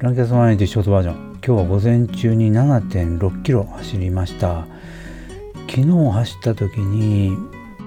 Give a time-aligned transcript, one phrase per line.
[0.00, 1.14] ランキャスマネティショートバージョン。
[1.14, 4.66] 今日は午前中に7.6キロ走りました。
[5.68, 7.36] 昨日走った時に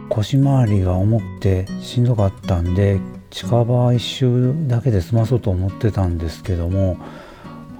[0.10, 3.00] 腰回りが重くてしんどかったんで
[3.32, 6.98] 近場一周だけで済まそうと思ってたんですけども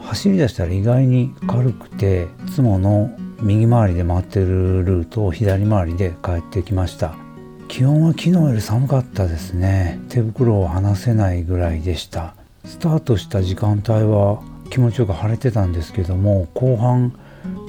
[0.02, 7.14] 走り出したら意外に軽くていつもの右回りで回ってるルートを左回りで帰ってきました。
[7.68, 10.00] 気温は昨日より寒かったですね。
[10.10, 12.34] 手袋を離せないぐらいでした。
[12.66, 17.18] スタートした時間帯は気持ちよく晴れてたんですけども後半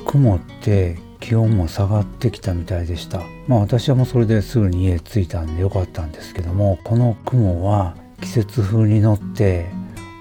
[0.06, 3.20] 曇って気温も下がってきたみたいでした。
[3.48, 9.66] まあ私はもうそれですぐに家着いたんでよかったんですけどもこの雲は季節風に乗って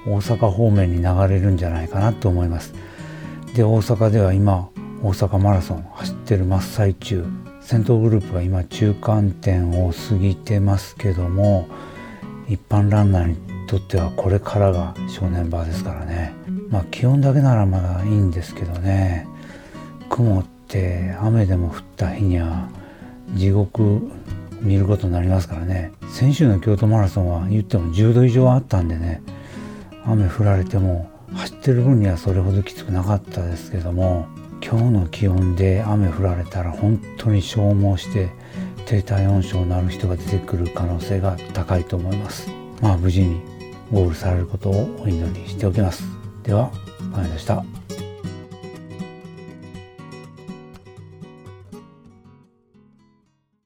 [0.07, 2.73] 大阪方面に流れるんじゃないかなと思います。
[3.55, 4.69] で大阪では今
[5.03, 7.25] 大阪マラソン走ってる真っ最中
[7.61, 11.67] 先頭グループが今中間点を過ぎてますけども
[12.47, 16.35] 一般ランナーにとってはこれからが正念場ですからね。
[16.69, 19.27] まあ気温だけならまだいいんですけどね。
[20.09, 22.69] 雲って雨でも降った日には
[23.33, 24.11] 地獄
[24.61, 25.91] 見ることになりますからね。
[26.11, 29.23] 先週の京都マラソンは言っても10度以上あったんでね。
[30.05, 34.27] 雨降られても走ってる分にはそれほどきつくなかったですけども
[34.63, 38.29] 今日の気温で雨降られたら本当に消耗して
[38.85, 42.51] 低体温症になる人が出てくる可能性が高いと思います。
[42.79, 43.52] まあ無事に
[43.93, 46.03] ゴールされることをお祈りしておきます
[46.41, 46.71] では、
[47.11, 47.82] まやでした。